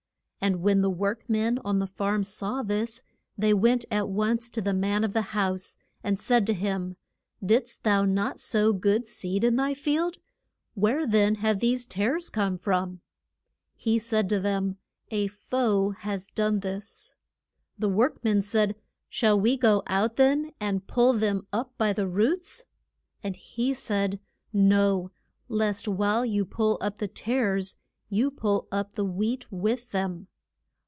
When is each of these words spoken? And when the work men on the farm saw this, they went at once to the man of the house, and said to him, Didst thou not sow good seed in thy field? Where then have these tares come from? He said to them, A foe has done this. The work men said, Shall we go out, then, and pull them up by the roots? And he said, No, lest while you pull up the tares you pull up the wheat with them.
And 0.43 0.63
when 0.63 0.81
the 0.81 0.89
work 0.89 1.29
men 1.29 1.59
on 1.63 1.77
the 1.77 1.85
farm 1.85 2.23
saw 2.23 2.63
this, 2.63 3.03
they 3.37 3.53
went 3.53 3.85
at 3.91 4.09
once 4.09 4.49
to 4.49 4.59
the 4.59 4.73
man 4.73 5.03
of 5.03 5.13
the 5.13 5.21
house, 5.37 5.77
and 6.03 6.19
said 6.19 6.47
to 6.47 6.55
him, 6.55 6.95
Didst 7.45 7.83
thou 7.83 8.05
not 8.05 8.39
sow 8.39 8.73
good 8.73 9.07
seed 9.07 9.43
in 9.43 9.55
thy 9.55 9.75
field? 9.75 10.17
Where 10.73 11.05
then 11.05 11.35
have 11.35 11.59
these 11.59 11.85
tares 11.85 12.31
come 12.31 12.57
from? 12.57 13.01
He 13.75 13.99
said 13.99 14.27
to 14.29 14.39
them, 14.39 14.77
A 15.11 15.27
foe 15.27 15.91
has 15.91 16.25
done 16.25 16.61
this. 16.61 17.15
The 17.77 17.87
work 17.89 18.23
men 18.23 18.41
said, 18.41 18.75
Shall 19.09 19.39
we 19.39 19.55
go 19.57 19.83
out, 19.85 20.15
then, 20.15 20.53
and 20.59 20.87
pull 20.87 21.13
them 21.13 21.45
up 21.53 21.77
by 21.77 21.93
the 21.93 22.07
roots? 22.07 22.65
And 23.23 23.35
he 23.35 23.75
said, 23.75 24.19
No, 24.51 25.11
lest 25.49 25.87
while 25.87 26.25
you 26.25 26.45
pull 26.45 26.79
up 26.81 26.97
the 26.97 27.07
tares 27.07 27.77
you 28.09 28.31
pull 28.31 28.67
up 28.71 28.93
the 28.93 29.05
wheat 29.05 29.45
with 29.51 29.91
them. 29.91 30.25